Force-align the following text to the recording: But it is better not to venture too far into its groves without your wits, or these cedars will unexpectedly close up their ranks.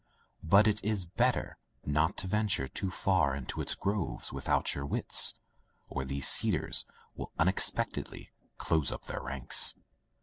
But 0.41 0.65
it 0.67 0.83
is 0.83 1.05
better 1.05 1.59
not 1.85 2.17
to 2.17 2.27
venture 2.27 2.67
too 2.67 2.89
far 2.89 3.35
into 3.35 3.61
its 3.61 3.75
groves 3.75 4.33
without 4.33 4.73
your 4.73 4.83
wits, 4.83 5.35
or 5.89 6.05
these 6.05 6.27
cedars 6.27 6.85
will 7.15 7.31
unexpectedly 7.37 8.31
close 8.57 8.91
up 8.91 9.05
their 9.05 9.21
ranks. 9.21 9.75